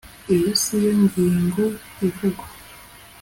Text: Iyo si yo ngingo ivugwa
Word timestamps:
Iyo 0.33 0.51
si 0.61 0.75
yo 0.83 0.91
ngingo 1.03 1.63
ivugwa 2.07 2.45